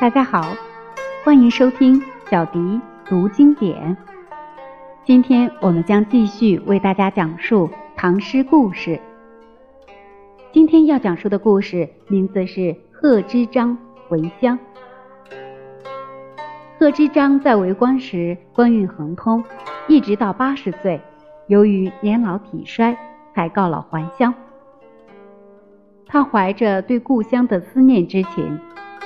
[0.00, 0.56] 大家好，
[1.24, 3.96] 欢迎收听小迪读经典。
[5.04, 9.00] 今天我们将继续为大家讲述唐诗故事。
[10.52, 12.60] 今天要讲述的故事名字是
[12.92, 13.76] 《贺知章
[14.08, 14.58] 回乡》。
[16.78, 19.42] 贺知章在为官时官运亨通，
[19.88, 21.00] 一直到八十岁，
[21.48, 22.96] 由于年老体衰，
[23.34, 24.32] 才告老还乡。
[26.06, 28.60] 他怀着对故乡的思念之情。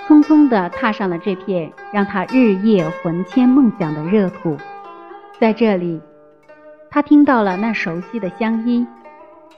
[0.06, 4.56] 匆匆地踏上了这片让他日夜魂牵梦想的热土，
[5.40, 5.98] 在这里，
[6.90, 8.86] 他听到了那熟悉的乡音，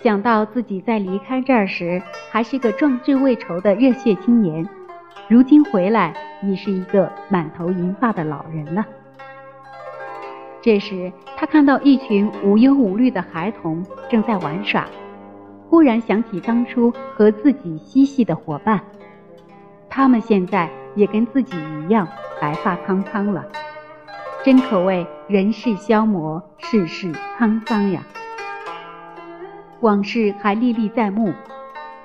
[0.03, 2.01] 想到自己在离开这儿时
[2.31, 4.69] 还是个壮志未酬的热血青年，
[5.29, 6.15] 如今回来
[6.49, 8.85] 已是一个满头银发的老人了。
[10.61, 14.87] 这时，他看到一群无忧无虑的孩童正在玩耍，
[15.69, 18.81] 忽然想起当初和自己嬉戏的伙伴。
[19.91, 22.09] 他们现在也跟自己一样
[22.41, 23.45] 白发苍苍了，
[24.43, 28.03] 真可谓人世消磨，世事沧桑呀。
[29.81, 31.33] 往事还历历在目，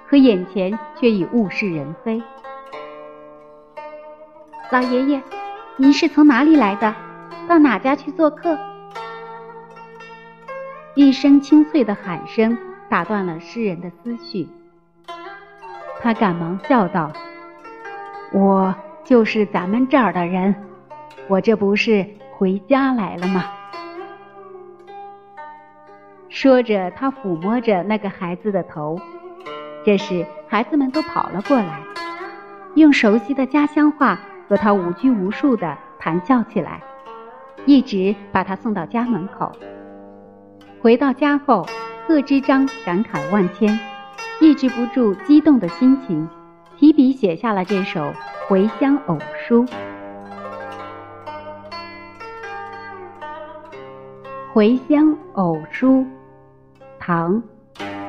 [0.06, 2.22] 可眼前却已物是人非。
[4.72, 5.20] 老爷爷，
[5.78, 6.94] 您是从哪里来的？
[7.48, 8.56] 到哪家去做客？
[10.94, 12.56] 一声清脆的喊声
[12.88, 14.48] 打断了诗人的思绪，
[16.00, 17.12] 他赶忙笑道。
[18.32, 20.54] 我就是咱们这儿的人，
[21.28, 23.46] 我这不是回家来了吗？
[26.30, 29.02] 说着，他抚摸着那个孩子的头。
[29.84, 31.82] 这时，孩子们都跑了过来，
[32.76, 36.82] 用熟悉的家乡话和他无拘无束地谈笑起来，
[37.68, 39.52] 一直把他送到家门口。
[40.82, 41.68] 回到家后，
[42.08, 43.80] 贺知章感慨万千，
[44.42, 46.28] 抑制不住激动的心情。
[46.78, 48.02] 提笔写下了这首
[48.48, 49.66] 《回乡偶书》。
[54.54, 55.98] 《回乡偶书》，
[56.98, 57.36] 唐·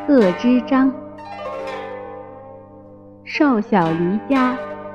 [0.07, 0.91] 贺知章。
[3.25, 4.57] 少小离家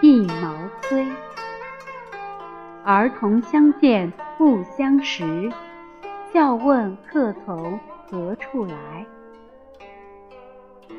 [0.00, 1.06] 鬓毛衰。
[2.84, 5.52] 儿童相见不相识，
[6.32, 9.06] 笑问客从何处来。《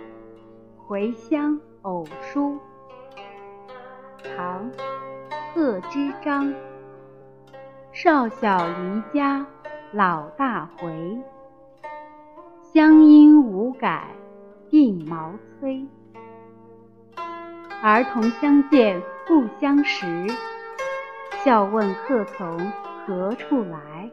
[0.78, 2.58] 回乡偶书》
[4.36, 4.70] 唐·
[5.54, 6.54] 贺知章。
[7.92, 9.46] 少小离家
[9.92, 11.18] 老大回。
[12.62, 14.10] 乡音无改
[14.70, 15.88] 鬓毛衰，
[17.82, 20.06] 儿童相见不相识，
[21.46, 22.72] 笑问客从
[23.08, 24.12] 何处来。